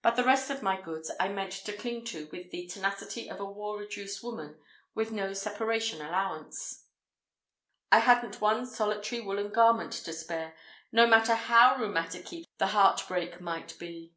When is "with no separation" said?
4.94-6.00